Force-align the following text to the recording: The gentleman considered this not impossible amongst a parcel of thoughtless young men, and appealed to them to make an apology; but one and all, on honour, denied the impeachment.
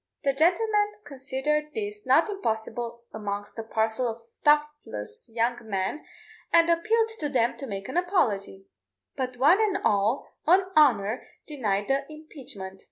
The 0.23 0.33
gentleman 0.33 0.93
considered 1.03 1.75
this 1.75 2.07
not 2.07 2.27
impossible 2.27 3.03
amongst 3.13 3.59
a 3.59 3.63
parcel 3.63 4.07
of 4.07 4.21
thoughtless 4.43 5.29
young 5.31 5.59
men, 5.69 6.03
and 6.51 6.71
appealed 6.71 7.09
to 7.19 7.29
them 7.29 7.55
to 7.57 7.67
make 7.67 7.87
an 7.87 7.97
apology; 7.97 8.65
but 9.15 9.37
one 9.37 9.61
and 9.61 9.77
all, 9.85 10.27
on 10.47 10.71
honour, 10.75 11.21
denied 11.45 11.87
the 11.87 12.11
impeachment. 12.11 12.79